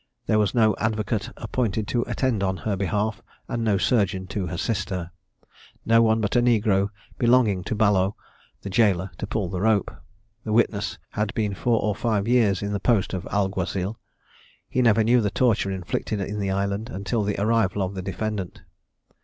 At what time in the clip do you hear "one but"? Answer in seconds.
6.01-6.35